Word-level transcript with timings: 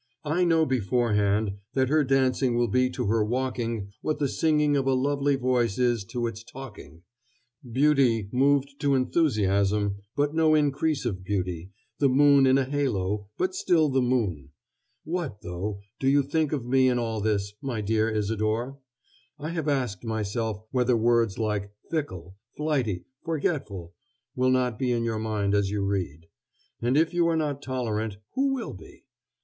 I 0.25 0.45
know 0.45 0.65
beforehand 0.65 1.57
that 1.75 1.89
her 1.89 2.03
dancing 2.03 2.57
will 2.57 2.67
be 2.69 2.89
to 2.89 3.05
her 3.05 3.23
walking 3.23 3.91
what 4.01 4.17
the 4.17 4.27
singing 4.27 4.75
of 4.75 4.87
a 4.87 4.95
lovely 4.95 5.35
voice 5.35 5.77
is 5.77 6.03
to 6.05 6.25
its 6.25 6.43
talking 6.43 7.03
beauty 7.71 8.27
moved 8.31 8.77
to 8.79 8.95
enthusiasm, 8.95 9.97
but 10.15 10.33
no 10.33 10.55
increase 10.55 11.05
of 11.05 11.23
beauty; 11.23 11.69
the 11.99 12.09
moon 12.09 12.47
in 12.47 12.57
a 12.57 12.65
halo, 12.65 13.27
but 13.37 13.53
still 13.53 13.89
the 13.89 14.01
moon. 14.01 14.49
What, 15.03 15.41
though, 15.43 15.81
do 15.99 16.07
you 16.09 16.23
think 16.23 16.51
of 16.51 16.65
me 16.65 16.89
in 16.89 16.97
all 16.97 17.21
this, 17.21 17.53
my 17.61 17.79
dear 17.81 18.09
Isadore? 18.09 18.79
I 19.37 19.49
have 19.51 19.67
asked 19.67 20.03
myself 20.03 20.63
whether 20.71 20.97
words 20.97 21.37
like 21.37 21.69
"fickle," 21.91 22.35
"flighty," 22.57 23.05
"forgetful," 23.23 23.93
will 24.35 24.49
not 24.49 24.79
be 24.79 24.91
in 24.91 25.03
your 25.03 25.19
mind 25.19 25.53
as 25.53 25.69
you 25.69 25.83
read. 25.85 26.25
And 26.81 26.97
if 26.97 27.13
you 27.13 27.27
are 27.27 27.37
not 27.37 27.61
tolerant, 27.61 28.17
who 28.33 28.51
will 28.55 28.73
be? 28.73 29.05